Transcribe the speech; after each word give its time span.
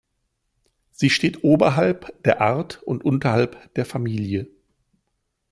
Sie 0.89 1.11
steht 1.11 1.43
oberhalb 1.43 2.23
der 2.23 2.41
Art 2.41 2.81
und 2.81 3.05
unterhalb 3.05 3.71
der 3.75 3.85
Familie. 3.85 4.47